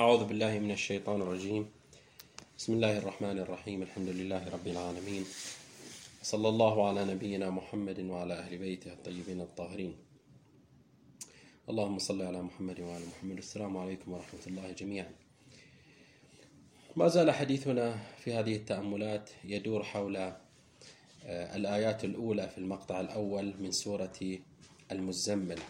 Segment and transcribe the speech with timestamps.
[0.00, 1.66] أعوذ بالله من الشيطان الرجيم.
[2.58, 3.82] بسم الله الرحمن الرحيم.
[3.82, 5.24] الحمد لله رب العالمين.
[6.22, 9.96] صلى الله على نبينا محمد وعلى أهل بيته الطيبين الطاهرين.
[11.68, 13.38] اللهم صل على محمد وعلى محمد.
[13.38, 15.10] السلام عليكم ورحمة الله جميعا.
[16.96, 20.36] ما زال حديثنا في هذه التأملات يدور حول آه،
[21.56, 24.38] الآيات الأولى في المقطع الأول من سورة
[24.92, 25.60] المزمل.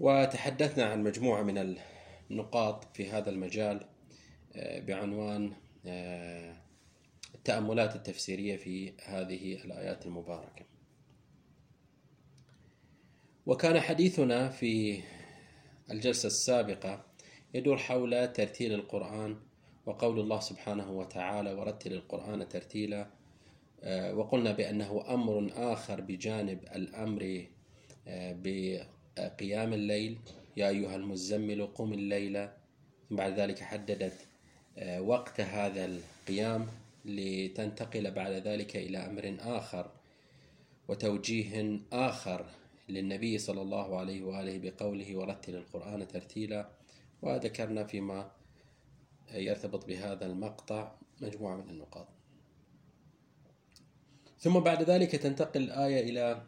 [0.00, 1.58] وتحدثنا عن مجموعة من
[2.30, 3.86] النقاط في هذا المجال
[4.56, 5.52] آه، بعنوان
[5.86, 6.56] آه،
[7.34, 10.64] التأملات التفسيرية في هذه الآيات المباركة.
[13.46, 15.02] وكان حديثنا في
[15.90, 17.04] الجلسة السابقة
[17.54, 19.36] يدور حول ترتيل القرآن
[19.86, 23.10] وقول الله سبحانه وتعالى ورتل القرآن ترتيلا
[23.82, 27.46] آه، وقلنا بأنه أمر آخر بجانب الأمر
[28.06, 30.18] بقيام الليل.
[30.56, 32.48] يا أيها المزمل قم الليل.
[33.08, 34.26] ثم بعد ذلك حددت
[34.78, 36.66] آه، وقت هذا القيام
[37.04, 39.90] لتنتقل بعد ذلك إلى أمر آخر
[40.88, 42.46] وتوجيه آخر
[42.88, 46.68] للنبي صلى الله عليه وآله بقوله ورتل القرآن ترتيلا
[47.22, 48.30] وذكرنا فيما
[49.32, 52.08] يرتبط بهذا المقطع مجموعة من النقاط.
[54.38, 56.42] ثم بعد ذلك تنتقل الآية إلى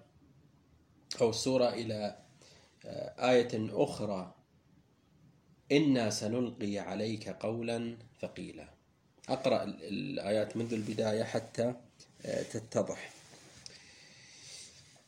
[1.20, 2.18] أو السورة إلى
[3.18, 4.34] آية أخرى
[5.72, 8.68] إنا سنلقي عليك قولا ثقيلا.
[9.28, 11.74] أقرأ الآيات منذ البداية حتى
[12.26, 13.10] آه، تتضح.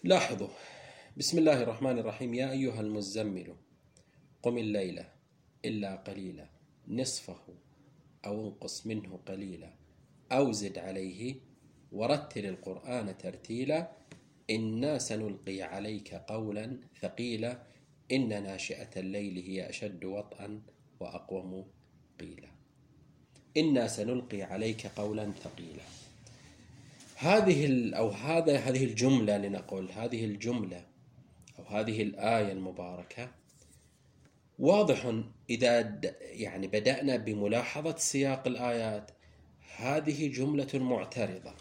[0.05, 0.49] لاحظوا
[1.17, 2.35] بسم الله الرحمن الرحيم.
[2.35, 3.57] يا أيها المزمل
[4.43, 5.13] قم الليلة
[5.65, 6.49] إلا قليلا.
[6.89, 7.41] نصفه
[8.27, 9.75] أو انقص منه قليلا.
[10.33, 11.35] أو زد عليه
[11.93, 13.91] ورتل القرآن ترتيلا.
[14.51, 17.70] إنا سنلقي عليك قولا ثقيلا.
[18.13, 20.61] إن ناشئة الليل هي أشد وطئا
[21.01, 21.67] وأقوم
[22.21, 22.49] قيلا.
[23.57, 25.83] إنا سنلقي عليك قولا ثقيلا.
[27.17, 30.87] هذه أو هذا هذه الجملة لنقول هذه الجملة
[31.59, 33.31] أو هذه الآية المباركة
[34.59, 39.11] واضح إذا يعني بدأنا بملاحظة سياق الآيات.
[39.77, 41.55] هذه جملة معترضة.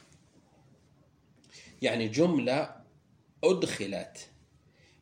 [1.81, 2.75] يعني جملة
[3.43, 4.29] أدخلت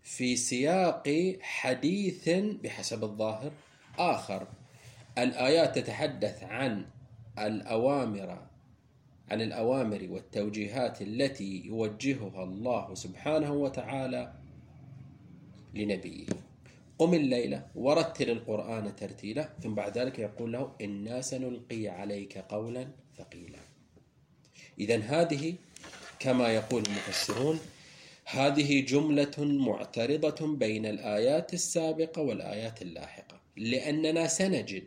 [0.07, 2.29] في سياق حديث
[2.63, 3.51] بحسب الظاهر
[4.00, 4.47] آخر.
[5.18, 6.85] الآيات تتحدث عن
[7.40, 8.47] الأوامر
[9.31, 14.34] عن الأوامر والتوجيهات التي يوجهها الله سبحانه وتعالى
[15.73, 16.25] لنبيه.
[17.00, 22.88] قم الليلة ورتل القرآن ترتيلا ثم بعد ذلك يقول له إنا سنلقي عليك قولا
[23.18, 23.59] ثقيلا.
[24.79, 25.56] إذا هذه
[26.19, 27.59] كما يقول المفسرون
[28.30, 34.84] هذه جملة معترضة بين الآيات السابقة والآيات اللاحقة لأننا سنجد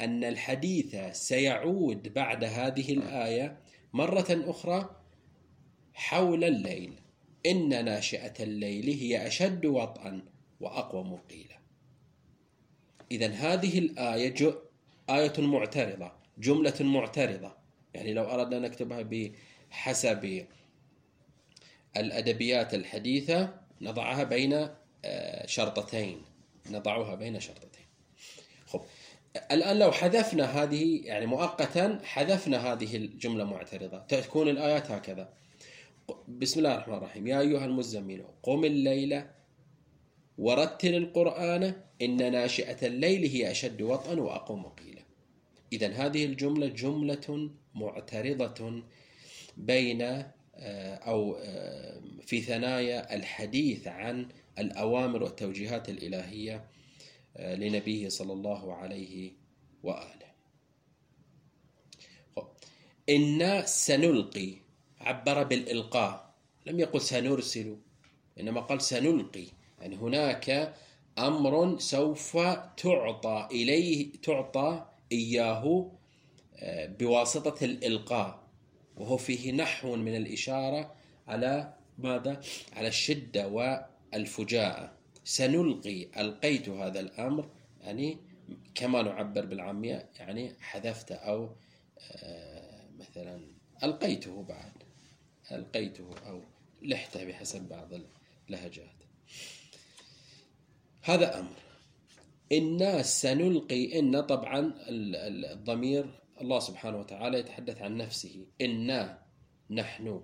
[0.00, 3.58] أن الحديث سيعود بعد هذه الآية
[3.92, 4.96] مرة أخرى
[5.94, 6.92] حول الليل.
[7.46, 10.22] إن ناشئة الليل هي أشد وطئا
[10.60, 11.58] وأقوم قيلا.
[13.10, 14.54] إذا هذه الآية
[15.10, 17.56] آية معترضة جملة معترضة.
[17.94, 20.46] يعني لو أردنا نكتبها بحسب
[21.96, 24.68] الأدبيات الحديثة نضعها بين
[25.04, 26.22] آه، شرطتين.
[26.70, 27.86] نضعها بين شرطتين.
[28.66, 28.80] خب
[29.52, 33.98] الآن لو حذفنا هذه يعني مؤقتا حذفنا هذه الجملة معترضة.
[33.98, 35.32] تكون الآيات هكذا.
[36.28, 37.26] بسم الله الرحمن الرحيم.
[37.26, 39.22] يا أيها المزمل قم الليل
[40.38, 45.02] ورتل القرآن إن ناشئة الليل هي أشد وطئا وأقوم قيلا.
[45.72, 48.82] إذا هذه الجملة جملة معترضة
[49.56, 50.24] بين
[50.96, 54.28] أو آه، في ثنايا الحديث عن
[54.58, 56.64] الأوامر والتوجيهات الإلهية
[57.36, 59.32] آه، لنبيه صلى الله عليه
[59.82, 60.32] وآله.
[63.08, 64.54] إنا سنلقي
[65.00, 66.34] عبر بالإلقاء.
[66.66, 67.76] لم يقل سنرسل
[68.40, 69.46] إنما قال سنلقي.
[69.80, 70.74] يعني هناك
[71.18, 72.36] أمر سوف
[72.76, 75.92] تعطى إليه تعطى إياه
[76.98, 78.41] بواسطة الإلقاء.
[78.96, 80.94] وهو فيه نحو من الإشارة
[81.28, 82.40] على ماذا؟
[82.72, 84.92] على الشدة والفجاءة.
[85.24, 87.48] سنلقي ألقيت هذا الأمر
[87.80, 88.18] يعني
[88.74, 91.50] كما نعبر بالعامية يعني حذفت أو
[92.12, 93.40] آه، مثلا
[93.82, 94.72] ألقيته بعد.
[95.52, 96.40] ألقيته أو
[96.82, 97.88] لحته بحسب بعض
[98.48, 98.96] اللهجات.
[101.02, 101.56] هذا أمر.
[102.52, 108.46] الناس سنلقي إن طبعا الضمير الله سبحانه وتعالى يتحدث عن نفسه.
[108.60, 109.18] إنا
[109.70, 110.20] نحن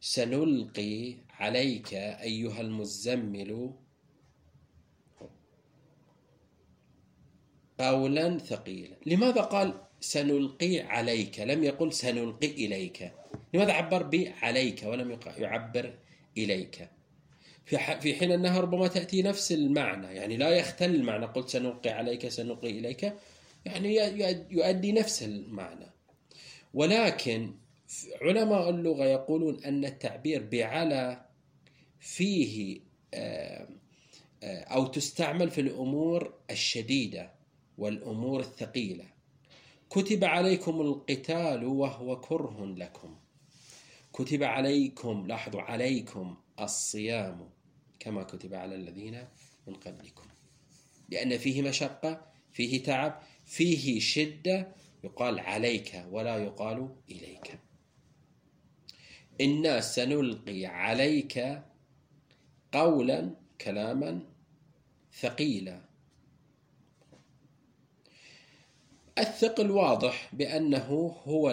[0.00, 3.72] سنلقي عليك أيها المزمل
[7.78, 8.96] قولا ثقيلا.
[9.06, 13.12] لماذا قال سنلقي عليك؟ لم يقل سنلقي إليك.
[13.54, 15.94] لماذا عبر بعليك ولم يعبر
[16.38, 16.88] إليك؟
[17.64, 20.06] في حين أنها ربما تأتي نفس المعنى.
[20.06, 21.26] يعني لا يختل المعنى.
[21.26, 23.12] قلت سنلقي عليك سنلقي إليك.
[23.66, 23.94] يعني
[24.50, 25.86] يؤدي نفس المعنى.
[26.74, 27.54] ولكن
[28.22, 31.26] علماء اللغة يقولون أن التعبير بعلى
[32.00, 32.80] فيه
[33.14, 33.68] آه،
[34.42, 37.30] آه، أو تستعمل في الأمور الشديدة
[37.78, 39.04] والأمور الثقيلة.
[39.90, 43.16] كتب عليكم القتال وهو كره لكم.
[44.12, 47.50] كتب عليكم لاحظوا عليكم الصيام
[48.00, 49.24] كما كتب على الذين
[49.66, 50.24] من قبلكم.
[51.08, 54.68] لأن فيه مشقة فيه تعب فيه شدة
[55.04, 57.58] يقال عليك ولا يقال إليك.
[59.40, 61.62] إنا سنلقي عليك
[62.72, 63.30] قولا
[63.60, 64.20] كلاما
[65.20, 65.80] ثقيلا.
[69.18, 71.50] الثقل واضح بأنه هو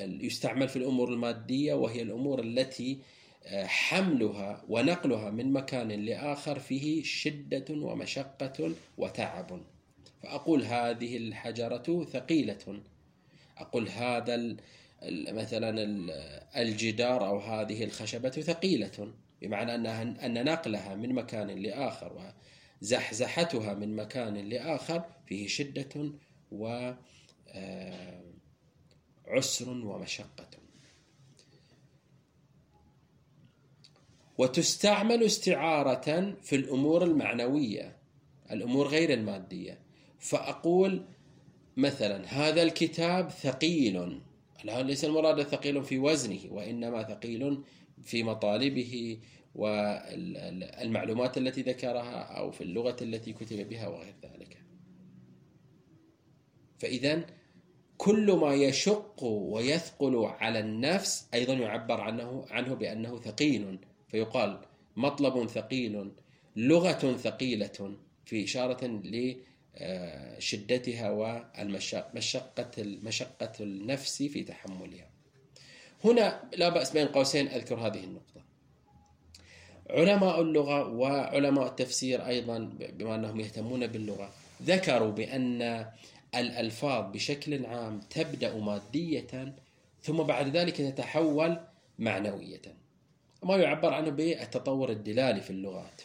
[0.00, 2.98] يستعمل في الأمور المادية وهي الأمور التي
[3.44, 9.60] آه، حملها ونقلها من مكان لآخر فيه شدة ومشقة وتعب.
[10.22, 12.82] فأقول هذه الحجرة ثقيلة.
[13.58, 14.56] أقول هذا
[15.10, 15.70] مثلا
[16.56, 22.32] الجدار أو هذه الخشبة ثقيلة بمعنى أنها أن نقلها من مكان لآخر
[22.82, 26.12] وزحزحتها من مكان لآخر فيه شدة
[26.52, 26.96] وعسر
[29.70, 30.48] آه، ومشقة.
[34.38, 37.96] وتستعمل استعارة في الأمور المعنوية
[38.50, 39.85] الأمور غير المادية.
[40.18, 41.04] فأقول
[41.76, 44.20] مثلا هذا الكتاب ثقيل.
[44.64, 47.62] ليس المراد ثقيل في وزنه وإنما ثقيل
[48.02, 49.18] في مطالبه
[49.54, 54.62] والمعلومات التي ذكرها أو في اللغة التي كتب بها وغير ذلك.
[56.78, 57.26] فإذا
[57.96, 63.78] كل ما يشق ويثقل على النفس أيضا يعبر عنه عنه بأنه ثقيل.
[64.08, 64.60] فيقال
[64.96, 66.12] مطلب ثقيل
[66.56, 68.86] لغة ثقيلة في إشارة
[69.80, 72.70] لشدتها ومشقة
[73.02, 75.08] مشقة النفس في تحملها.
[76.04, 78.42] هنا لا بأس بين قوسين أذكر هذه النقطة.
[79.90, 84.32] علماء اللغة وعلماء التفسير أيضا بما أنهم يهتمون باللغة
[84.62, 85.86] ذكروا بأن
[86.34, 89.54] الألفاظ بشكل عام تبدأ مادية
[90.02, 91.60] ثم بعد ذلك تتحول
[91.98, 92.62] معنوية.
[93.42, 96.02] ما يعبر عنه بالتطور الدلالي في اللغات.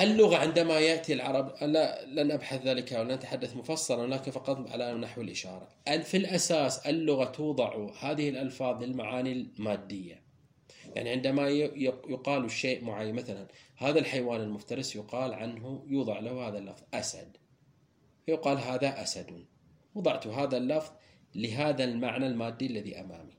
[0.00, 3.18] اللغة عندما يأتي العرب لا لن أبحث ذلك ولن
[3.54, 5.68] مفصلا لكن فقط على نحو الإشارة.
[6.02, 10.22] في الأساس اللغة توضع هذه الألفاظ للمعاني المادية.
[10.94, 13.46] يعني عندما يقال الشيء معين مثلا
[13.76, 17.36] هذا الحيوان المفترس يقال عنه يوضع له هذا اللفظ أسد.
[18.28, 19.44] يقال هذا أسد.
[19.94, 20.92] وضعت هذا اللفظ
[21.34, 23.36] لهذا المعنى المادي الذي أمامي.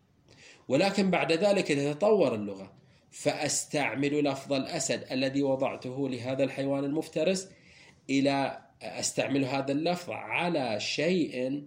[0.67, 2.76] ولكن بعد ذلك تتطور اللغة
[3.11, 7.49] فأستعمل لفظ الأسد الذي وضعته لهذا الحيوان المفترس
[8.09, 11.65] إلى أستعمل هذا اللفظ على شيء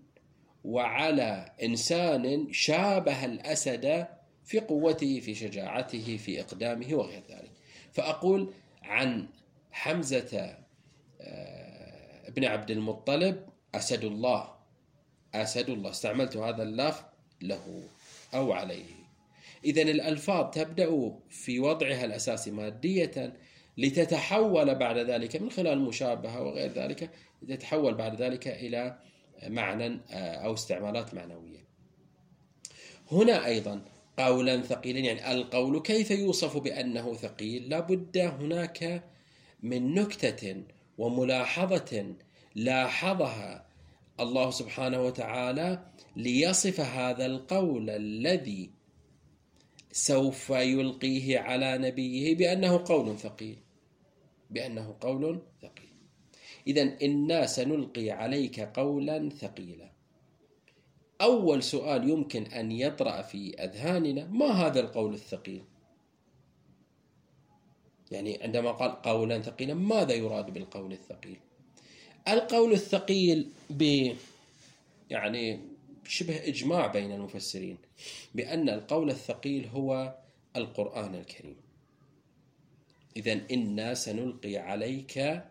[0.64, 4.06] وعلى إنسان شابه الأسد
[4.44, 7.50] في قوته في شجاعته في إقدامه وغير ذلك.
[7.92, 8.52] فأقول
[8.82, 9.28] عن
[9.70, 10.56] حمزة
[11.20, 14.54] آه، ابن عبد المطلب أسد الله
[15.34, 15.90] أسد الله.
[15.90, 17.04] استعملت هذا اللفظ
[17.42, 17.82] له
[18.34, 18.99] أو عليه.
[19.64, 23.34] إذا الألفاظ تبدأ في وضعها الأساسي مادية
[23.78, 27.10] لتتحول بعد ذلك من خلال المشابهة وغير ذلك
[27.48, 28.98] تتحول بعد ذلك إلى
[29.46, 31.64] معنى آه، أو استعمالات معنوية.
[33.12, 33.82] هنا أيضا
[34.18, 39.04] قولا ثقيلا يعني القول كيف يوصف بأنه ثقيل؟ لابد هناك
[39.62, 40.62] من نكتة
[40.98, 42.14] وملاحظة
[42.54, 43.66] لاحظها
[44.20, 45.84] الله سبحانه وتعالى
[46.16, 48.70] ليصف هذا القول الذي
[49.92, 53.58] سوف يلقيه على نبيه بأنه قول ثقيل.
[54.50, 55.90] بأنه قول ثقيل.
[56.66, 59.90] إذا إنا سنلقي عليك قولا ثقيلا.
[61.20, 65.62] أول سؤال يمكن أن يطرأ في أذهاننا ما هذا القول الثقيل؟
[68.10, 71.36] يعني عندما قال قولا ثقيلا ماذا يراد بالقول الثقيل؟
[72.28, 74.12] القول الثقيل ب
[75.10, 75.60] يعني
[76.10, 77.78] شبه إجماع بين المفسرين
[78.34, 80.18] بأن القول الثقيل هو
[80.56, 81.56] القرآن الكريم.
[83.16, 85.42] إذا إنا سنلقي عليك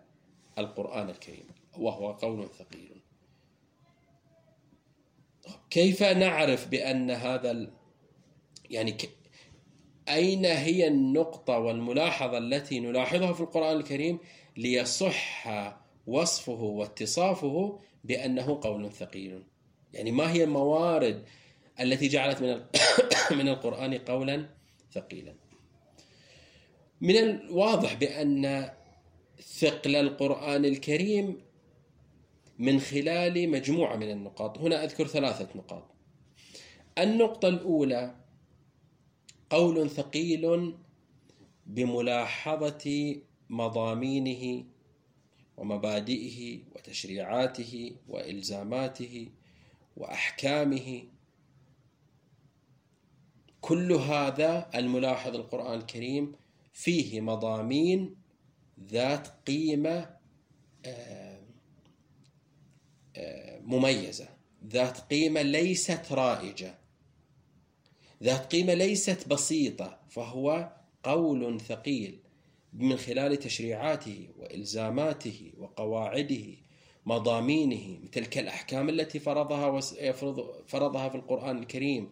[0.57, 1.45] القرآن الكريم
[1.77, 3.01] وهو قول ثقيل.
[5.69, 7.71] كيف نعرف بأن هذا ال...
[8.69, 9.09] يعني ك...
[10.09, 14.19] أين هي النقطة والملاحظة التي نلاحظها في القرآن الكريم
[14.57, 15.47] ليصح
[16.07, 19.43] وصفه واتصافه بأنه قول ثقيل؟
[19.93, 21.23] يعني ما هي الموارد
[21.79, 22.61] التي جعلت من
[23.39, 24.49] من القرآن قولا
[24.91, 25.35] ثقيلا.
[27.01, 28.71] من الواضح بأن
[29.59, 31.41] ثقل القرآن الكريم
[32.59, 34.57] من خلال مجموعة من النقاط.
[34.57, 35.83] هنا أذكر ثلاثة نقاط.
[36.97, 38.15] النقطة الأولى
[39.49, 40.73] قول ثقيل
[41.65, 43.15] بملاحظة
[43.49, 44.65] مضامينه
[45.57, 49.29] ومبادئه وتشريعاته وإلزاماته
[49.99, 51.03] وأحكامه.
[53.61, 56.35] كل هذا الملاحظ القرآن الكريم
[56.73, 58.15] فيه مضامين
[58.79, 60.17] ذات قيمة
[60.85, 61.39] آه،
[63.15, 64.27] آه، مميزة.
[64.67, 66.77] ذات قيمة ليست رائجة.
[68.23, 70.71] ذات قيمة ليست بسيطة فهو
[71.03, 72.19] قول ثقيل
[72.73, 76.45] من خلال تشريعاته وإلزاماته وقواعده
[77.09, 79.79] مضامينه تلك الأحكام التي فرضها
[80.67, 82.09] فرضها في القرآن الكريم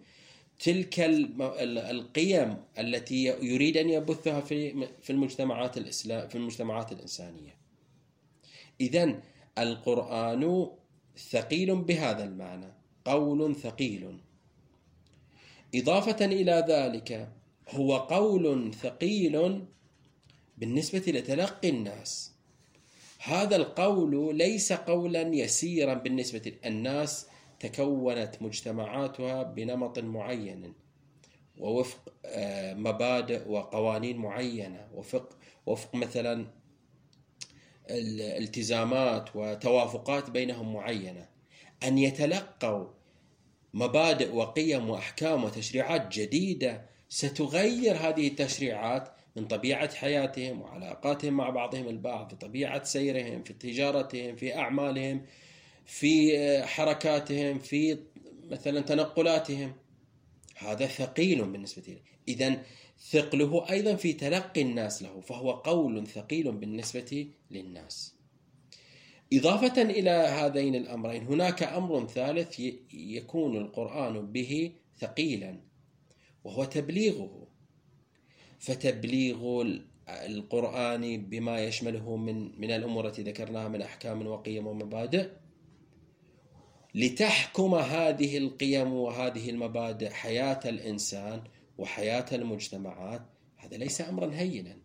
[0.59, 7.57] تلك القيم التي يريد أن يبثها في في المجتمعات الاسلام في المجتمعات الإنسانية.
[8.81, 9.21] اذا
[9.57, 10.67] القرآن
[11.29, 12.73] ثقيل بهذا المعنى،
[13.05, 14.17] قول ثقيل.
[15.75, 17.29] إضافة إلى ذلك
[17.69, 19.65] هو قول ثقيل
[20.57, 22.36] بالنسبة لتلقي الناس
[23.27, 27.27] هذا القول ليس قولا يسيرا بالنسبة الناس
[27.59, 30.73] تكونت مجتمعاتها بنمط معين
[31.57, 36.47] ووفق آه، مبادئ وقوانين معينة وفق وفق مثلا
[37.89, 41.27] الالتزامات وتوافقات بينهم معينة.
[41.83, 42.87] أن يتلقوا
[43.73, 52.29] مبادئ وقيم وأحكام وتشريعات جديدة ستغير هذه التشريعات من طبيعة حياتهم وعلاقاتهم مع بعضهم البعض
[52.29, 55.25] في طبيعة سيرهم في تجارتهم في أعمالهم
[55.85, 57.99] في حركاتهم في
[58.51, 59.73] مثلا تنقلاتهم.
[60.55, 62.63] هذا ثقيل بالنسبة لي إذا
[63.09, 68.15] ثقله أيضا في تلقي الناس له فهو قول ثقيل بالنسبة للناس.
[69.33, 72.59] إضافة إلى هذين الأمرين هناك أمر ثالث
[72.93, 75.59] يكون القرآن به ثقيلا
[76.43, 77.46] وهو تبليغه.
[78.59, 79.65] فتبليغ
[80.09, 85.29] القرآن بما يشمله من من الأمور التي ذكرناها من أحكام وقيم ومبادئ.
[86.95, 91.41] لتحكم هذه القيم وهذه المبادئ حياة الإنسان
[91.77, 93.21] وحياة المجتمعات
[93.57, 94.77] هذا ليس أمرا هينا.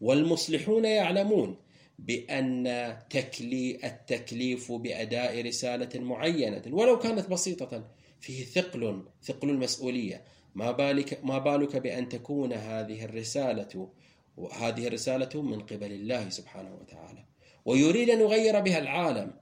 [0.00, 1.56] والمصلحون يعلمون
[1.98, 2.64] بأن
[3.10, 10.24] تكلي التكليف بأداء رسالة معينة ولو كانت بسيطة فيه ثقل ثقل المسؤولية.
[10.54, 13.88] ما بالك ما بالك بأن تكون هذه الرسالة
[14.36, 17.24] وهذه الرسالة من قبل الله سبحانه وتعالى.
[17.64, 19.32] ويريد أن يغير بها العالم.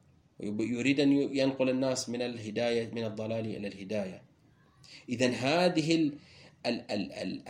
[0.61, 4.23] يريد أن ينقل الناس من الهداية من الضلال إلى الهداية.
[5.09, 6.13] إذا هذه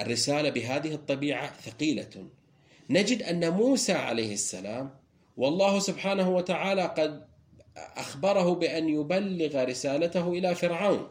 [0.01, 2.29] الرسالة بهذه الطبيعة ثقيلة.
[2.91, 4.91] نجد أن موسى عليه السلام
[5.37, 7.27] والله سبحانه وتعالى قد
[7.77, 11.09] أخبره بأن يبلغ رسالته إلى فرعون.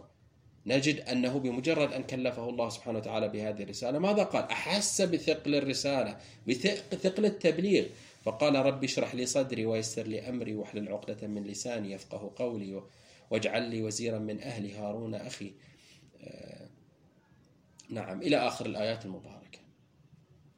[0.66, 6.18] نجد أنه بمجرد أن كلفه الله سبحانه وتعالى بهذه الرسالة ماذا قال؟ أحس بثقل الرسالة
[6.48, 7.86] بثقل التبليغ.
[8.24, 12.84] فقال ربي اشرح لي صدري ويسر لي أمري واحلل عقدة من لساني يفقه قولي
[13.30, 15.54] واجعل لي وزيرا من أهلي هارون أخي.
[16.22, 16.68] آه،
[17.90, 19.60] نعم إلى آخر الآيات المباركة.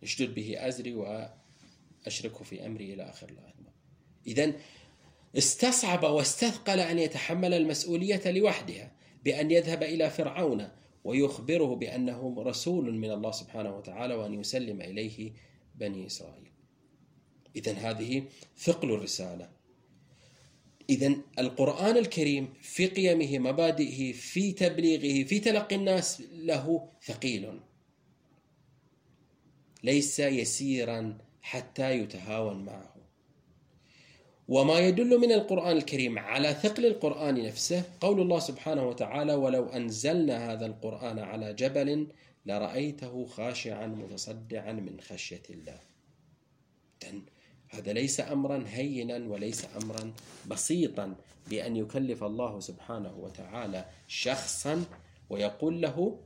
[0.03, 3.53] أشدد به أزري وأشركه في أمري إلى آخر الآيات.
[4.27, 4.53] إذا
[5.37, 8.91] استصعب واستثقل أن يتحمل المسؤولية لوحدها.
[9.23, 10.69] بأن يذهب إلى فرعون
[11.03, 15.33] ويخبره بأنه رسول من الله سبحانه وتعالى وأن يسلم إليه
[15.75, 16.51] بني إسرائيل.
[17.55, 18.23] إذا هذه
[18.57, 19.49] ثقل الرسالة.
[20.89, 27.59] إذا القرآن الكريم في قيمه مبادئه في تبليغه في تلقي الناس له ثقيل.
[29.83, 32.92] ليس يسيرا حتى يتهاون معه.
[34.47, 40.53] وما يدل من القرآن الكريم على ثقل القرآن نفسه قول الله سبحانه وتعالى ولو أنزلنا
[40.53, 42.07] هذا القرآن على جبل
[42.45, 45.79] لرأيته خاشعا متصدعا من خشية الله.
[47.69, 50.13] هذا ليس أمرا هينا وليس أمرا
[50.47, 51.15] بسيطا
[51.49, 54.85] بأن يكلف الله سبحانه وتعالى شخصا
[55.29, 56.19] ويقول له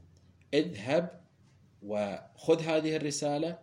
[0.53, 1.21] اذهب
[1.83, 3.59] وخذ هذه الرسالة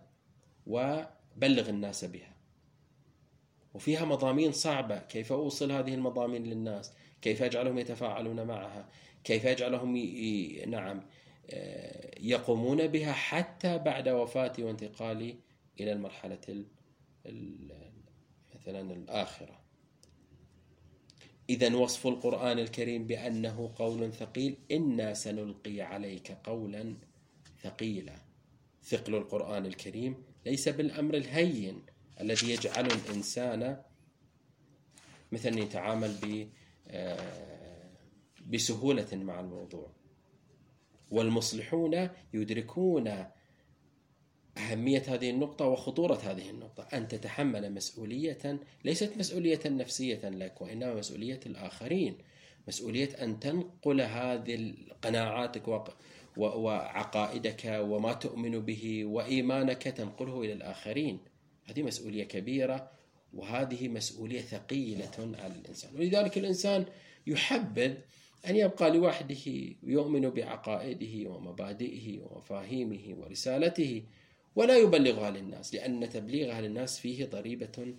[0.66, 2.33] وبلغ الناس بها.
[3.74, 4.98] وفيها مضامين صعبة.
[4.98, 8.88] كيف أوصل هذه المضامين للناس؟ كيف أجعلهم يتفاعلون معها؟
[9.24, 10.64] كيف أجعلهم ي...
[10.66, 11.02] نعم
[11.50, 15.36] آه، يقومون بها حتى بعد وفاتي وانتقالي
[15.80, 16.64] إلى المرحلة
[17.26, 17.70] ال...
[18.54, 19.64] مثلا الآخرة.
[21.50, 24.56] إذا وصف القرآن الكريم بأنه قول ثقيل.
[24.70, 26.96] إنا سنلقي عليك قولا
[27.62, 28.16] ثقيلا.
[28.82, 31.82] ثقل القرآن الكريم ليس بالأمر الهين.
[32.20, 33.82] الذي يجعل الإنسان
[35.32, 36.48] مثلا يتعامل ب
[36.88, 37.90] آه،
[38.46, 39.90] بسهولة مع الموضوع.
[41.10, 43.24] والمصلحون يدركون
[44.58, 46.82] أهمية هذه النقطة وخطورة هذه النقطة.
[46.82, 52.18] أن تتحمل مسؤولية ليست مسؤولية نفسية لك وإنما مسؤولية الآخرين.
[52.68, 55.68] مسؤولية أن تنقل هذه قناعاتك
[56.36, 61.33] وعقائدك وما تؤمن به وإيمانك تنقله إلى الآخرين.
[61.64, 62.90] هذه مسؤولية كبيرة
[63.34, 65.96] وهذه مسؤولية ثقيلة على الإنسان.
[65.96, 66.86] ولذلك الإنسان
[67.26, 67.94] يحبذ
[68.46, 74.02] أن يبقى لوحده يؤمن بعقائده ومبادئه ومفاهيمه ورسالته
[74.56, 77.94] ولا يبلغها للناس لأن تبليغها للناس فيه ضريبة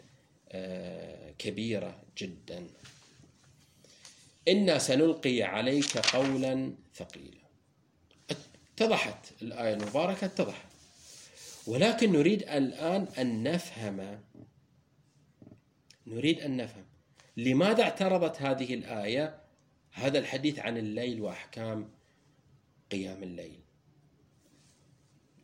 [0.52, 2.68] آه، كبيرة جدا.
[4.48, 7.46] إنا سنلقي عليك قولا ثقيلا.
[8.78, 10.75] اتضحت الآية المباركة اتضحت.
[11.68, 14.22] ولكن نريد الآن أن نفهم.
[16.08, 16.86] نريد أن نفهم.
[17.38, 19.42] لماذا اعترضت هذه الآية؟
[19.92, 21.90] هذا الحديث عن الليل وأحكام
[22.92, 23.60] قيام الليل.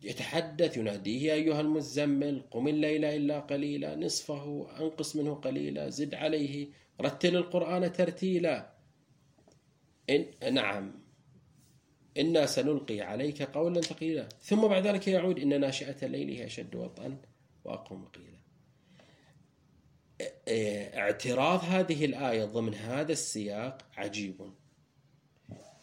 [0.02, 6.68] يتحدث يناديه يا أيها المزمل قم الليل إلا قليلا نصفه أنقص منه قليلا زد عليه
[7.00, 8.72] رتل القرآن ترتيلا.
[10.10, 11.01] إن نعم.
[12.18, 14.28] إنا سنلقي عليك قولا ثقيلا.
[14.42, 17.16] ثم بعد ذلك يعود إن ناشئة الليل هي أشد وطئا
[17.64, 18.32] وأقوم قيلا.
[20.98, 24.52] اعتراض هذه الآية ضمن هذا السياق عجيب.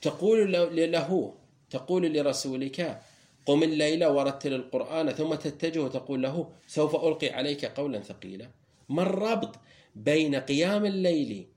[0.01, 0.51] تقول
[0.91, 1.37] له
[1.69, 3.01] تقول لرسولك
[3.45, 8.51] قم الليل ورتل القرآن ثم تتجه وتقول له سوف ألقي عليك قولا ثقيلا.
[8.89, 9.55] ما الربط
[9.95, 11.47] بين قيام الليل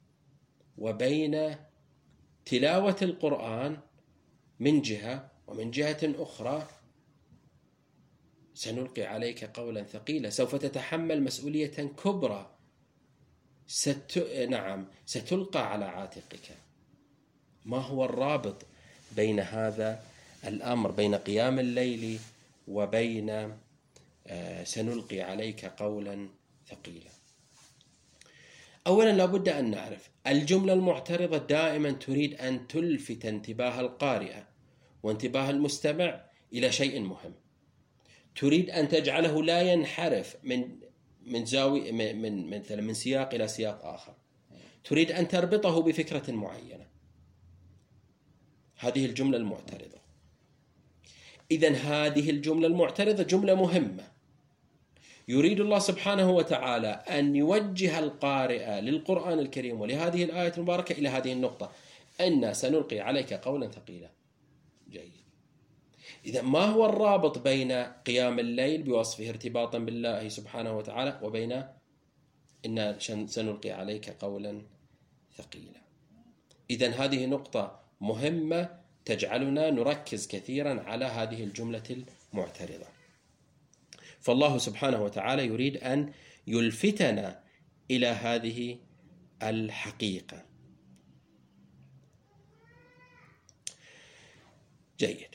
[0.78, 1.56] وبين
[2.44, 3.78] تلاوة القرآن
[4.60, 6.68] من جهة ومن جهة أخرى
[8.54, 10.30] سنلقي عليك قولا ثقيلا.
[10.30, 12.50] سوف تتحمل مسؤولية كبرى.
[13.66, 14.18] ست...
[14.50, 16.56] نعم ستلقى على عاتقك.
[17.64, 18.66] ما هو الرابط
[19.16, 20.04] بين هذا
[20.44, 22.18] الأمر بين قيام الليل
[22.68, 23.56] وبين
[24.26, 26.28] آه، سنلقي عليك قولا
[26.68, 27.10] ثقيلا؟
[28.86, 34.34] أولا لابد أن نعرف الجملة المعترضة دائما تريد أن تلفت انتباه القارئ
[35.02, 37.34] وانتباه المستمع إلى شيء مهم.
[38.36, 40.78] تريد أن تجعله لا ينحرف من
[41.26, 44.14] من زاوية من مثلا من سياق إلى سياق آخر.
[44.84, 46.86] تريد أن تربطه بفكرة معينة.
[48.76, 49.98] هذه الجملة المعترضة.
[51.50, 54.11] إذا هذه الجملة المعترضة جملة مهمة.
[55.28, 61.72] يريد الله سبحانه وتعالى أن يوجه القارئ للقرآن الكريم ولهذه الآية المباركة إلى هذه النقطة.
[62.20, 64.10] أن سنلقي عليك قولا ثقيلا.
[64.90, 65.12] جيد.
[66.26, 67.72] إذا ما هو الرابط بين
[68.06, 71.64] قيام الليل بوصفه ارتباطا بالله سبحانه وتعالى وبين
[72.66, 74.62] إن سنلقي عليك قولا
[75.36, 75.82] ثقيلا؟
[76.70, 78.68] إذا هذه نقطة مهمة
[79.04, 82.91] تجعلنا نركز كثيرا على هذه الجملة المعترضة.
[84.22, 86.12] فالله سبحانه وتعالى يريد أن
[86.46, 87.42] يلفتنا
[87.90, 88.78] إلى هذه
[89.42, 90.46] الحقيقة.
[94.98, 95.28] جيد.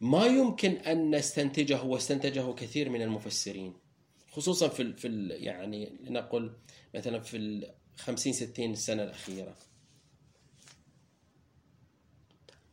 [0.00, 3.74] ما يمكن أن نستنتجه واستنتجه كثير من المفسرين
[4.30, 6.52] خصوصا في في يعني لنقل
[6.94, 9.56] مثلا في ال 50 60 سنة الأخيرة.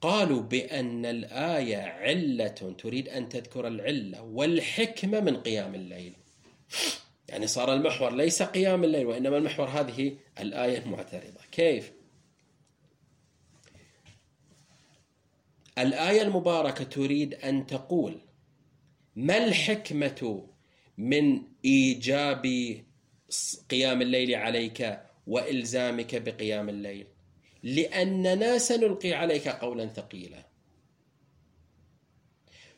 [0.05, 6.13] قالوا بأن الآية علة تريد أن تذكر العلة والحكمة من قيام الليل.
[7.29, 11.39] يعني صار المحور ليس قيام الليل وإنما المحور هذه الآية المعترضة.
[11.51, 11.91] كيف؟
[15.77, 18.19] الآية المباركة تريد أن تقول
[19.15, 20.47] ما الحكمة
[20.97, 22.43] من إيجاب
[23.69, 27.07] قيام الليل عليك وإلزامك بقيام الليل؟
[27.65, 30.45] لأننا سنلقي عليك قولا ثقيلا.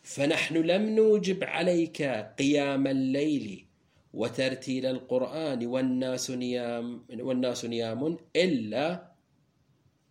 [0.04, 2.02] فنحن لم نوجب عليك
[2.40, 3.66] قيام الليل
[4.14, 9.12] وترتيل القرآن والناس نيام والناس نيام إلا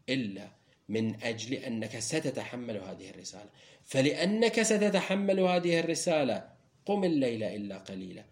[0.08, 0.48] إلا
[0.88, 3.50] من أجل أنك ستتحمل هذه الرسالة.
[3.84, 6.48] فلأنك ستتحمل هذه الرسالة
[6.86, 8.24] قم الليل إلا قليلا.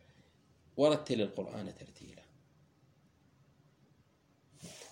[0.76, 2.13] ورتل القرآن ترتيلا.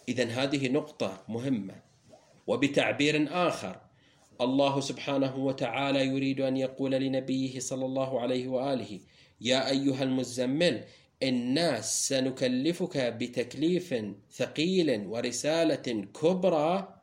[0.09, 1.75] إذا هذه نقطة مهمة.
[2.47, 3.81] وبتعبير آخر
[4.41, 9.01] الله سبحانه وتعالى يريد أن يقول لنبيه صلى الله عليه وآله
[9.41, 10.85] يا أيها المزمل
[11.23, 13.95] الناس سنكلفك بتكليف
[14.31, 16.95] ثقيل ورسالة كبرى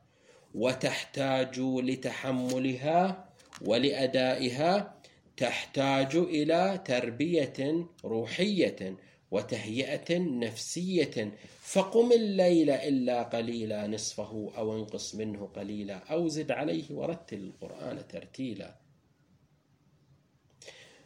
[0.56, 3.30] وتحتاج لتحملها
[3.66, 4.96] ولأدائها
[5.38, 8.96] تحتاج إلى تربية روحية.
[9.32, 11.32] وتهيئة نفسية.
[11.62, 18.76] فقم الليل إلا قليلا نصفه أو انقص منه قليلا أو زد عليه ورتل القرآن ترتيلا.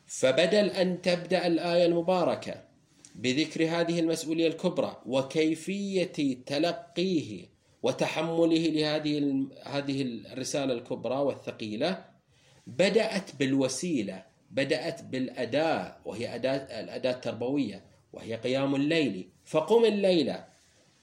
[0.06, 2.64] فبدل أن تبدأ الآية المباركة
[3.16, 12.06] بذكر هذه المسؤولية الكبرى وكيفية تلقيه وتحمله لهذه هذه الرسالة الكبرى والثقيلة
[12.68, 17.93] بدأت بالوسيلة بدأت بالأداة وهي أداة الأداة التربوية.
[18.14, 19.30] وهي قيام الليل.
[19.46, 20.36] فقم الليل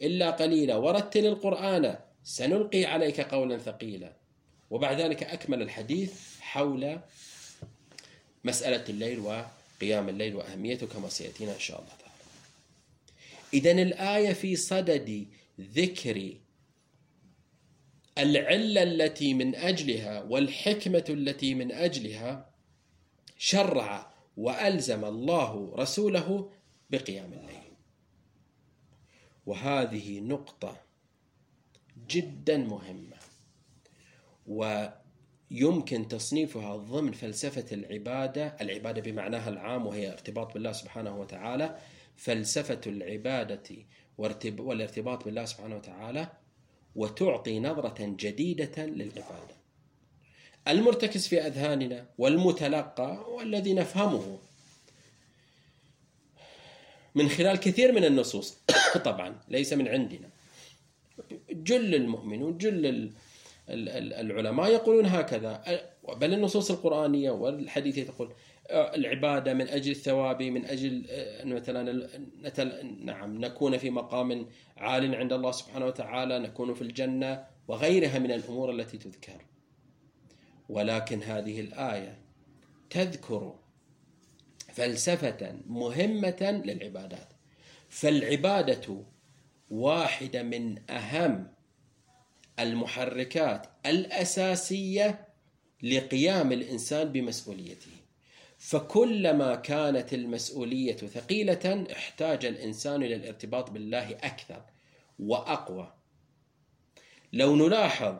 [0.02, 4.16] إلا قليلا ورتل القرآن سنلقي عليك قولا ثقيلا.
[4.70, 7.00] وبعد ذلك أكمل الحديث حول
[8.44, 12.10] مسألة الليل وقيام الليل وأهميته كما سيأتينا إن شاء الله تعالى.
[13.54, 15.26] إذا الآية في صدد
[15.60, 16.34] ذكر
[18.18, 22.50] العلة التي من أجلها والحكمة التي من أجلها
[23.38, 26.50] شرع وألزم الله رسوله
[26.90, 27.72] بقيام الليل.
[29.46, 30.76] وهذه نقطة
[32.09, 33.16] جدا مهمة.
[34.46, 41.79] ويمكن تصنيفها ضمن فلسفة العبادة العبادة بمعناها العام وهي ارتباط بالله سبحانه وتعالى.
[42.16, 43.76] فلسفة العبادة
[44.18, 46.33] والارتباط بالله سبحانه وتعالى
[46.96, 49.61] وتعطي نظرة جديدة للعبادة.
[50.68, 54.38] المرتكز في أذهاننا والمتلقى والذي نفهمه
[57.20, 58.59] من خلال كثير من النصوص.
[59.04, 60.28] طبعا ليس من عندنا.
[61.50, 63.12] جل المؤمنون جل
[63.68, 65.62] العلماء يقولون هكذا.
[66.20, 68.33] بل النصوص القرآنية والحديثية تقول
[68.70, 71.06] العبادة من أجل الثواب من أجل
[71.44, 78.33] مثلا نعم نكون في مقام عال عند الله سبحانه وتعالى نكون في الجنة وغيرها من
[78.33, 79.44] الأمور التي تذكر.
[80.68, 82.18] ولكن هذه الآية
[82.90, 83.54] تذكر
[84.72, 87.28] فلسفة مهمة للعبادات.
[87.88, 89.04] فالعبادة
[89.70, 91.52] واحدة من أهم
[92.59, 95.28] المحركات الأساسية
[95.83, 97.90] لقيام الإنسان بمسؤوليته.
[98.59, 104.62] فكلما كانت المسؤولية ثقيلة احتاج الإنسان إلى الارتباط بالله أكثر
[105.18, 105.94] وأقوى.
[107.33, 108.16] لو نلاحظ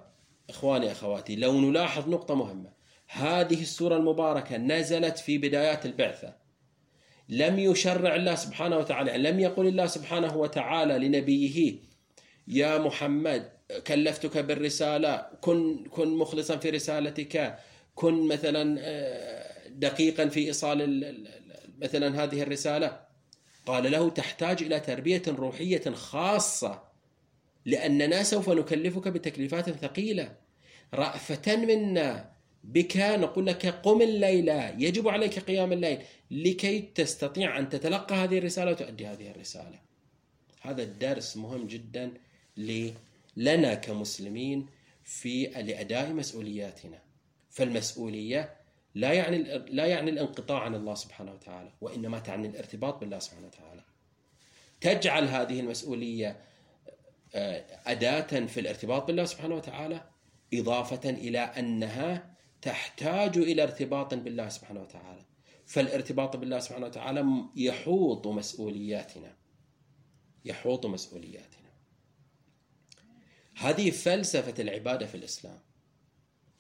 [0.51, 2.73] إخواني أخواتي لو نلاحظ نقطة مهمة.
[3.09, 6.37] هذه السورة المباركة نزلت في بدايات البعثة.
[7.31, 11.75] لم يشرع الله سبحانه وتعالى لم يقل الله سبحانه وتعالى لنبيه
[12.49, 13.51] يا محمد
[13.87, 17.59] كلفتك بالرسالة كن كن مخلصا في رسالتك
[17.95, 20.81] كن مثلا آه، دقيقا في إيصال
[21.83, 23.01] مثلا هذه الرسالة.
[23.67, 26.83] قال له تحتاج إلى تربية روحية خاصة
[27.67, 30.37] لأننا سوف نكلفك بتكليفات ثقيلة.
[30.95, 32.33] رأفة منا
[32.65, 34.49] بك نقول لك قم الليل
[34.83, 35.99] يجب عليك قيام الليل
[36.31, 39.79] لكي تستطيع أن تتلقى هذه الرسالة وتؤدي هذه الرسالة.
[40.61, 42.13] هذا الدرس مهم جدا
[43.37, 44.67] لنا كمسلمين
[45.05, 46.99] في لأداء مسؤولياتنا.
[47.51, 48.55] فالمسؤولية
[48.95, 53.85] لا يعني لا يعني الانقطاع عن الله سبحانه وتعالى وإنما تعني الارتباط بالله سبحانه وتعالى.
[54.81, 56.37] تجعل هذه المسؤولية
[57.35, 60.05] آه، أداة في الارتباط بالله سبحانه وتعالى
[60.55, 62.31] إضافة إلى أنها
[62.63, 65.25] تحتاج إلى ارتباط بالله سبحانه وتعالى.
[65.67, 69.37] فالارتباط بالله سبحانه وتعالى يحوط مسؤولياتنا.
[70.45, 71.71] يحوط مسؤولياتنا.
[73.57, 75.59] هذه فلسفة العبادة في الإسلام.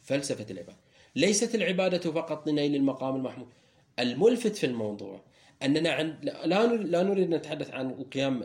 [0.03, 0.79] فلسفة العبادة.
[1.17, 3.49] ليست العبادة فقط لنيل المقام المحمود.
[3.99, 5.25] الملفت في الموضوع
[5.63, 8.45] أننا عند لا لا نريد أن نتحدث عن القيام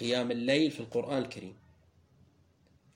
[0.00, 1.56] قيام الليل في القرآن الكريم.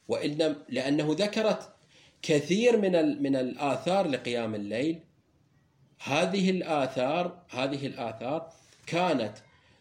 [0.09, 1.78] وإنما لأنه ذكرت
[2.23, 5.01] كثير من من الآثار لقيام الليل
[6.03, 8.53] هذه الآثار هذه الآثار
[8.87, 9.39] كانت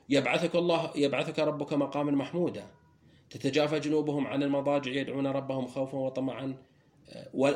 [0.10, 2.65] يبعثك الله يبعثك ربك مقاما محمودا.
[3.30, 6.56] تتجافى جنوبهم عن المضاجع يدعون ربهم خوفا وطمعا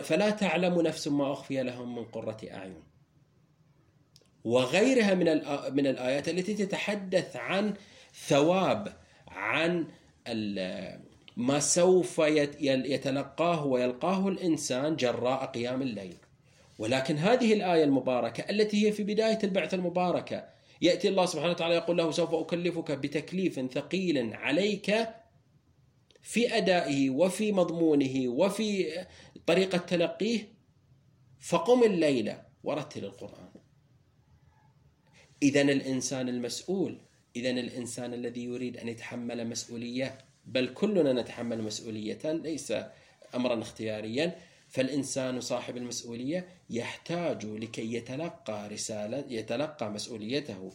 [0.04, 2.84] فلا تعلم نفس ما أخفي لهم من قرة أعين.
[4.44, 5.26] وغيرها من
[5.76, 7.74] من الآيات التي تتحدث عن
[8.13, 8.94] ثواب
[9.28, 9.88] عن
[11.41, 16.17] ما سوف يتلقاه ويلقاه الإنسان جراء قيام الليل.
[16.80, 20.45] ولكن هذه الآية المباركة التي هي في بداية البعثة المباركة
[20.82, 25.10] يأتي الله سبحانه وتعالى يقول له سوف أكلفك بتكليف ثقيل عليك
[26.21, 28.88] في أدائه وفي مضمونه وفي
[29.45, 30.54] طريقة تلقيه
[31.39, 33.49] فقم الليل ورتل القرآن.
[35.43, 36.97] إذا الإنسان المسؤول
[37.36, 42.73] إذا الإنسان الذي يريد أن يتحمل مسؤولية بل كلنا نتحمل مسؤولية ليس
[43.36, 44.36] أمرا اختياريا.
[44.69, 50.71] فالإنسان صاحب المسؤولية يحتاج لكي يتلقى رسالة يتلقى مسؤوليته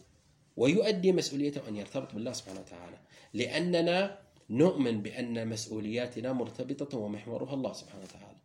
[0.57, 2.99] ويؤدي مسؤوليته أن يرتبط بالله سبحانه وتعالى.
[3.35, 4.19] لأننا
[4.51, 8.37] نؤمن بأن مسؤولياتنا مرتبطة ومحورها الله سبحانه وتعالى.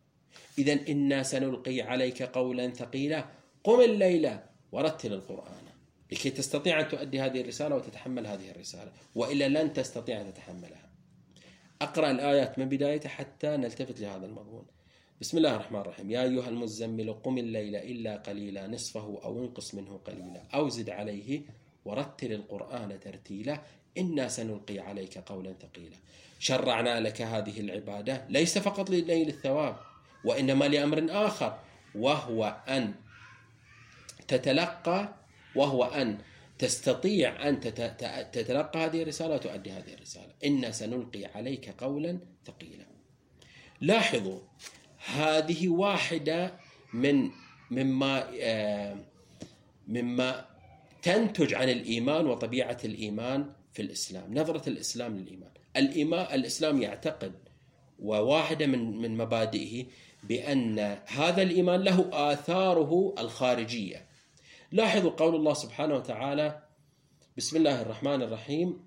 [0.58, 3.24] إذا إنا سنلقي عليك قولا ثقيلا.
[3.64, 5.64] قم الليلة ورتل القرآن
[6.12, 8.92] لكي تستطيع أن تؤدي هذه الرسالة وتتحمل هذه الرسالة.
[9.14, 10.81] وإلا لن تستطيع أن تتحملها.
[11.82, 14.66] أقرأ الآيات من بدايتها حتى نلتفت لهذا المضمون.
[15.20, 16.10] بسم الله الرحمن الرحيم.
[16.10, 21.40] يا أيها المزمل قم الليل إلا قليلا نصفه أو انقص منه قليلا أو زد عليه
[21.84, 23.60] ورتل القرآن ترتيلا
[23.98, 25.96] إنا سنلقي عليك قولا ثقيلا.
[26.38, 29.76] شرعنا لك هذه العبادة ليس فقط لنيل الثواب
[30.24, 31.58] وإنما لأمر آخر
[31.94, 32.94] وهو أن
[34.28, 35.14] تتلقى
[35.56, 36.18] وهو أن
[36.62, 37.60] تستطيع أن
[38.32, 40.32] تتلقى هذه الرسالة وتؤدي هذه الرسالة.
[40.44, 42.86] إنا سنلقي عليك قولا ثقيلا.
[43.80, 44.38] لاحظوا
[45.14, 46.54] هذه واحدة
[46.92, 47.30] من
[47.70, 48.96] مما آه،
[49.88, 50.46] مما
[51.02, 55.50] تنتج عن الإيمان وطبيعة الإيمان في الإسلام نظرة الإسلام للإيمان.
[55.76, 57.32] الإيمان الإسلام يعتقد
[57.98, 59.84] وواحدة من من مبادئه
[60.22, 64.11] بأن هذا الإيمان له آثاره الخارجية.
[64.72, 66.62] لاحظوا قول الله سبحانه وتعالى
[67.36, 68.86] بسم الله الرحمن الرحيم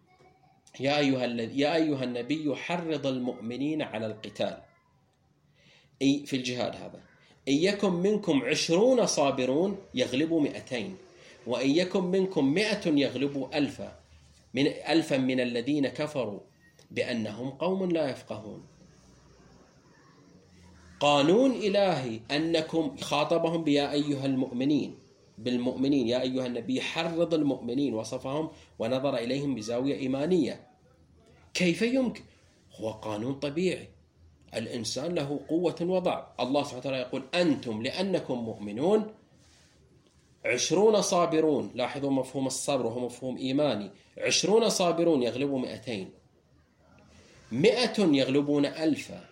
[0.79, 4.57] يا أيها يا أيها النبي حرض المؤمنين على القتال.
[6.01, 7.01] أي في الجهاد هذا.
[7.47, 10.97] إن يكن منكم عشرون صابرون يغلبوا مئتين
[11.47, 13.99] وإن يكن منكم مئة يغلبوا ألفا.
[14.53, 16.39] من ألفا من الذين كفروا
[16.91, 18.63] بأنهم قوم لا يفقهون.
[20.99, 25.04] قانون إلهي أنكم خاطبهم بيا أيها المؤمنين.
[25.37, 26.07] بالمؤمنين.
[26.07, 30.67] يا أيها النبي حرض المؤمنين وصفهم ونظر إليهم بزاوية إيمانية.
[31.53, 32.23] كيف يمكن؟
[32.75, 33.87] هو قانون طبيعي.
[34.55, 39.13] الإنسان له قوة وضعف الله سبحانه وتعالى يقول أنتم لأنكم مؤمنون
[40.45, 41.71] عشرون صابرون.
[41.75, 43.91] لاحظوا مفهوم الصبر وهو مفهوم إيماني.
[44.17, 46.09] عشرون صابرون يغلبوا مئتين.
[47.51, 49.25] مئة يغلبون ألفا.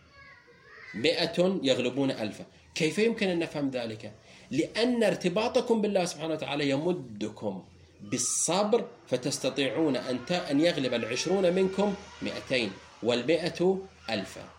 [0.96, 2.46] مئة يغلبون ألفا.
[2.76, 4.12] كيف يمكن أن نفهم ذلك؟
[4.54, 7.64] لأن ارتباطكم بالله سبحانه وتعالى يمدكم
[8.02, 10.18] بالصبر فتستطيعون أن
[10.52, 12.72] أن يغلب العشرون منكم مئتين
[13.04, 14.50] والمئة ألفا.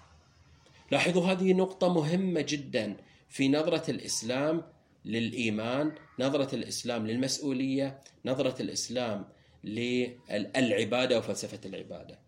[0.90, 2.96] لاحظوا هذه نقطة مهمة جدا
[3.28, 4.62] في نظرة الإسلام
[5.04, 9.24] للإيمان نظرة الإسلام للمسؤولية نظرة الإسلام
[9.64, 12.18] للعبادة وفلسفة العبادة.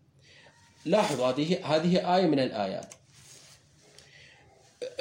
[0.85, 2.93] لاحظوا هذه هذه آية من الآيات.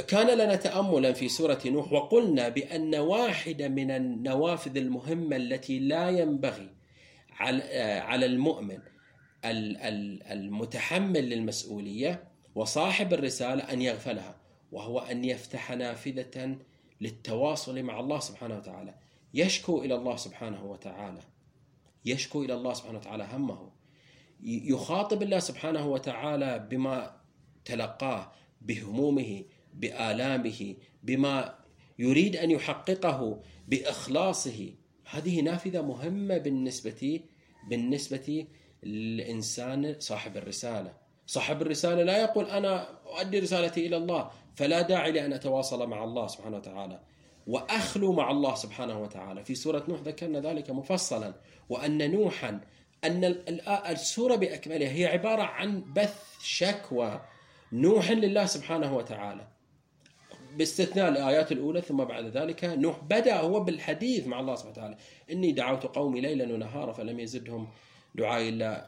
[0.08, 6.70] كان لنا تأملا في سورة نوح وقلنا بأن واحدة من النوافذ المهمة التي لا ينبغي
[8.00, 8.78] على المؤمن
[10.30, 14.36] المتحمل للمسؤولية وصاحب الرسالة أن يغفلها
[14.72, 16.58] وهو أن يفتح نافذة
[17.00, 18.94] للتواصل مع الله سبحانه وتعالى.
[19.34, 21.20] يشكو إلى الله سبحانه وتعالى.
[22.04, 23.70] يشكو إلى الله سبحانه وتعالى همه.
[24.42, 27.16] يخاطب الله سبحانه وتعالى بما
[27.64, 29.44] تلقاه بهمومه
[29.76, 31.54] بآلامه بما
[31.98, 34.74] يريد أن يحققه بإخلاصه.
[35.10, 37.20] هذه نافذة مهمة بالنسبة
[37.70, 38.46] بالنسبة
[38.82, 40.92] للإنسان صاحب الرسالة.
[41.26, 46.26] صاحب الرسالة لا يقول أنا أؤدي رسالتي إلى الله فلا داعي لأن أتواصل مع الله
[46.26, 47.00] سبحانه وتعالى.
[47.46, 49.44] وأخلو مع الله سبحانه وتعالى.
[49.44, 51.34] في سورة نوح ذكرنا ذلك مفصلا.
[51.68, 52.60] وأن نوحا
[53.04, 53.24] أن
[53.88, 57.20] السورة بأكملها هي عبارة عن بث شكوى
[57.72, 59.48] نوح لله سبحانه وتعالى.
[60.56, 64.96] باستثناء الآيات الأولى ثم بعد ذلك نوح بدأ هو بالحديث مع الله سبحانه وتعالى.
[65.30, 67.68] إني دعوت قومي ليلا ونهارا فلم يزدهم
[68.14, 68.86] دعائي إلا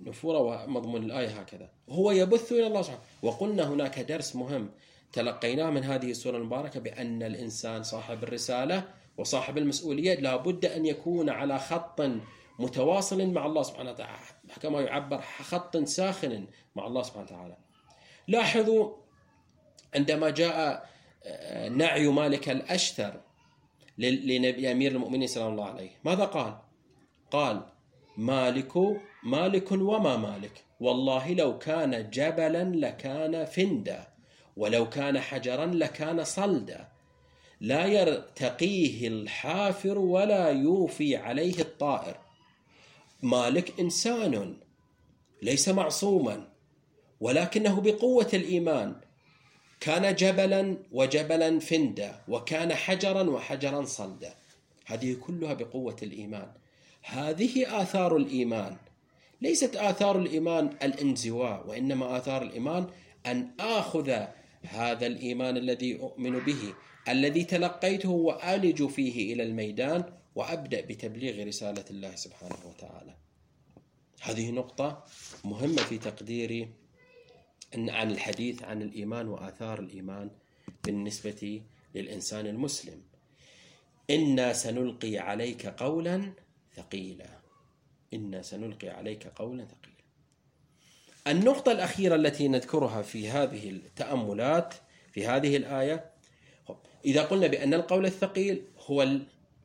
[0.00, 1.70] نفورا ومضمون الآية هكذا.
[1.88, 4.70] هو يبث إلى الله سبحانه وقلنا هناك درس مهم.
[5.12, 8.84] تلقيناه من هذه السورة المباركة بأن الإنسان صاحب الرسالة
[9.18, 12.02] وصاحب المسؤولية لابد أن يكون على خط
[12.58, 14.18] متواصل مع الله سبحانه وتعالى.
[14.62, 16.46] كما يعبر خط ساخن
[16.76, 17.56] مع الله سبحانه وتعالى.
[18.28, 19.05] لاحظوا
[19.94, 20.88] عندما جاء
[21.24, 23.20] آه، نعي مالك الأشتر
[23.98, 25.90] لنبي أمير المؤمنين صلى الله عليه.
[26.04, 26.58] ماذا قال؟
[27.30, 27.62] قال
[28.16, 28.72] مالك
[29.22, 34.06] مالك وما مالك؟ والله لو كان جبلا لكان فندا
[34.56, 36.88] ولو كان حجرا لكان صلدا.
[37.60, 42.16] لا يرتقيه الحافر ولا يوفي عليه الطائر.
[43.22, 44.56] مالك إنسان
[45.42, 46.48] ليس معصوما
[47.20, 49.00] ولكنه بقوة الإيمان.
[49.80, 54.34] كان جبلا وجبلا فندا وكان حجرا وحجرا صلدا.
[54.86, 56.48] هذه كلها بقوة الإيمان.
[57.02, 58.76] هذه آثار الإيمان.
[59.42, 62.86] ليست آثار الإيمان الانزواء وإنما آثار الإيمان
[63.26, 64.26] أن آخذ
[64.62, 66.74] هذا الإيمان الذي أؤمن به
[67.08, 73.14] الذي تلقيته وآلج فيه إلى الميدان وأبدأ بتبليغ رسالة الله سبحانه وتعالى.
[74.20, 75.04] هذه نقطة
[75.44, 76.68] مهمة في تقديري
[77.74, 80.30] عن الحديث عن الإيمان وآثار الإيمان
[80.84, 81.62] بالنسبة
[81.94, 83.02] للإنسان المسلم.
[84.10, 86.32] إنا سنلقي عليك قولا
[86.76, 87.38] ثقيلا.
[88.14, 89.96] إنا سنلقي عليك قولا ثقيلا.
[91.26, 94.74] النقطة الأخيرة التي نذكرها في هذه التأملات
[95.12, 96.10] في هذه الآية
[97.04, 99.16] إذا قلنا بأن القول الثقيل هو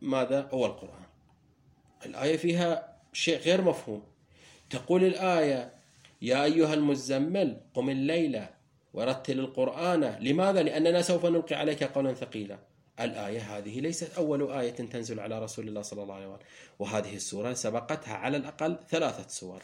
[0.01, 1.03] ماذا؟ هو القرآن.
[2.05, 4.03] الآية فيها شيء غير مفهوم.
[4.69, 5.80] تقول الآية
[6.21, 8.41] يا أيها المزمل قم الليل
[8.93, 10.17] ورتل القرآن.
[10.19, 12.59] لماذا؟ لأننا سوف نلقي عليك قولا ثقيلا.
[12.99, 16.45] الآية هذه ليست أول آية تنزل على رسول الله صلى الله عليه وسلم.
[16.79, 19.61] وهذه السورة سبقتها على الأقل ثلاثة سور.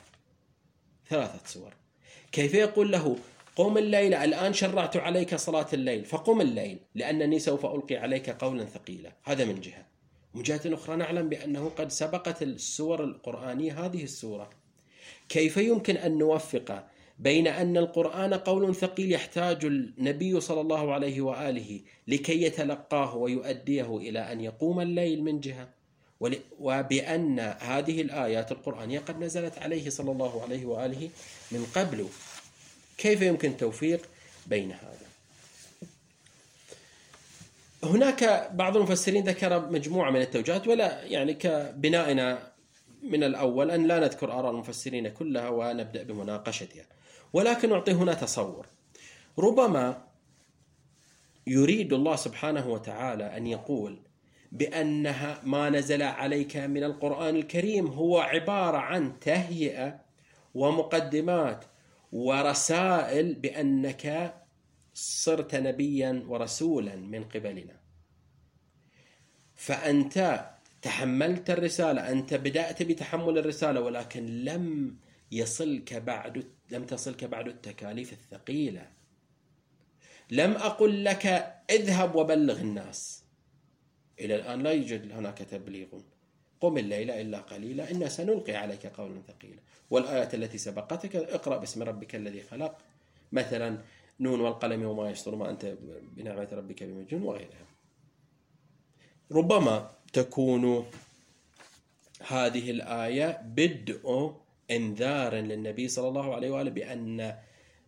[1.10, 1.74] ثلاثة سور.
[2.32, 3.18] كيف يقول له
[3.56, 9.12] قم الليل؟ الآن شرعت عليك صلاة الليل فقم الليل لأنني سوف ألقي عليك قولا ثقيلا.
[9.24, 9.86] هذا من جهة.
[10.34, 14.50] من جهة أخرى نعلم بأنه قد سبقت السور القرآنية هذه السورة.
[15.30, 16.84] كيف يمكن أن نوفق
[17.20, 24.32] بين أن القرآن قول ثقيل يحتاج النبي صلى الله عليه وآله لكي يتلقاه ويؤديه إلى
[24.32, 25.70] أن يقوم الليل من جهة؟
[26.60, 31.10] وبأن هذه الآيات القرآنية قد نزلت عليه صلى الله عليه وآله
[31.52, 32.08] من قبل.
[32.98, 34.10] كيف يمكن توفيق
[34.48, 35.08] بين هذا؟
[37.84, 42.52] هناك بعض المفسرين ذكر مجموعة من التوجيهات ولا يعني كبنائنا
[43.04, 46.86] من الأول أن لا نذكر آراء المفسرين كلها ونبدأ بمناقشتها.
[47.34, 48.68] ولكن أعطي هنا تصور.
[49.40, 50.08] ربما
[51.48, 54.00] يريد الله سبحانه وتعالى أن يقول
[54.52, 60.00] بأنها ما نزل عليك من القرآن الكريم هو عبارة عن تهيئة
[60.54, 61.66] ومقدمات
[62.12, 64.36] ورسائل بأنك
[64.94, 67.80] صرت نبيا ورسولا من قبلنا.
[69.56, 70.50] فأنت
[70.88, 74.96] تحملت الرسالة أنت بدأت بتحمل الرسالة ولكن لم
[75.32, 78.90] يصلك بعد لم تصلك بعد التكاليف الثقيلة.
[80.32, 81.26] لم أقل لك
[81.70, 83.24] اذهب وبلغ الناس.
[84.20, 85.88] إلى الآن لا يوجد هناك تبليغ.
[86.62, 89.60] قم الليل إلا قليلا إنا سنلقي عليك قولا ثقيلا.
[89.90, 92.78] والآيات التي سبقتك اقرأ باسم ربك الذي خلق.
[93.32, 93.78] مثلا
[94.20, 95.66] نون والقلم وما يسطر ما أنت
[96.16, 97.68] بنعمة ربك بمجنون وغيرها.
[99.32, 100.86] ربما تكون
[102.28, 104.34] هذه الآية بدء
[104.72, 107.38] إنذار للنبي صلى الله عليه وآله بأن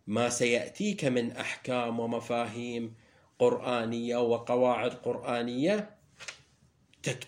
[0.08, 2.95] ما سيأتيك من أحكام ومفاهيم
[3.39, 5.89] قرآنية وقواعد قرآنية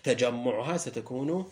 [0.02, 1.44] تجمعها ستكون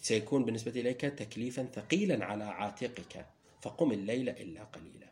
[0.00, 3.26] سيكون بالنسبة إليك تكليفا ثقيلا على عاتقك
[3.62, 5.06] فقم الليل إلا قليلا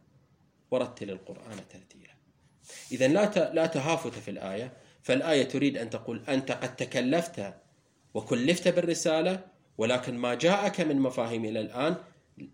[0.70, 2.14] ورتل القرآن ترتيلا.
[2.92, 7.54] اذا لا لا تهافت في الآية فالآية تريد أن تقول أنت قد تكلفت
[8.14, 9.40] وكلفت بالرسالة
[9.78, 11.94] ولكن ما جاءك من مفاهيم إلى الآن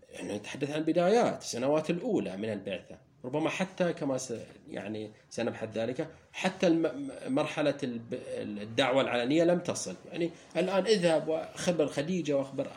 [0.09, 2.97] يعني نتحدث عن بدايات السنوات الأولى من البعثة.
[3.25, 4.33] ربما حتى كما س
[4.69, 6.91] يعني سنبحث ذلك حتى
[7.27, 9.95] مرحلة الدعوة العلنية لم تصل.
[10.11, 12.67] يعني الآن اذهب وخبر خديجة واخبر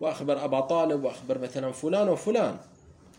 [0.00, 2.56] وأخبر أبا طالب وأخبر مثلا فلان وفلان.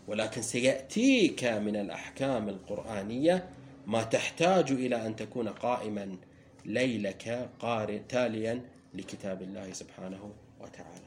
[0.08, 3.48] ولكن سيأتيك من الأحكام القرآنية
[3.86, 6.16] ما تحتاج إلى أن تكون قائما
[6.64, 7.50] ليلك
[8.08, 8.60] تاليا
[8.94, 11.06] لكتاب الله سبحانه وتعالى.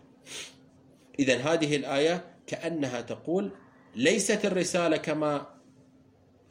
[1.19, 3.52] إذا هذه الآية كأنها تقول
[3.95, 5.47] ليست الرسالة كما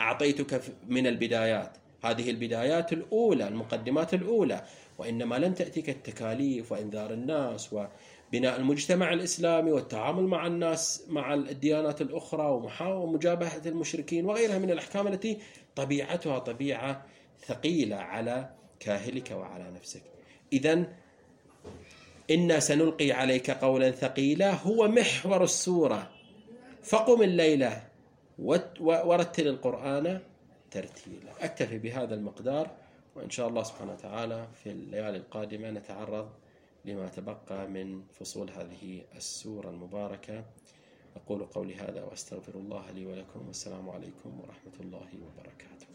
[0.00, 1.76] أعطيتك من البدايات.
[2.04, 4.64] هذه البدايات الأولى المقدمات الأولى.
[4.98, 12.46] وإنما لم تأتيك التكاليف وإنذار الناس وبناء المجتمع الإسلامي والتعامل مع الناس مع الديانات الأخرى
[12.80, 15.38] ومجابهة المشركين وغيرها من الأحكام التي
[15.76, 17.06] طبيعتها طبيعة
[17.46, 20.02] ثقيلة على كاهلك وعلى نفسك.
[20.52, 20.86] إذا
[22.30, 26.10] إنا سنلقي عليك قولا ثقيلا هو محور السورة.
[26.82, 27.82] فقم الليلة
[28.80, 30.20] ورتل القرآن
[30.70, 31.32] ترتيلا.
[31.40, 32.70] أكتفي بهذا المقدار
[33.16, 36.28] وإن شاء الله سبحانه وتعالى في الليالي القادمة نتعرض
[36.84, 40.44] لما تبقى من فصول هذه السورة المباركة.
[41.16, 45.86] أقول قولي هذا وأستغفر الله لي ولكم والسلام عليكم ورحمة الله وبركاته.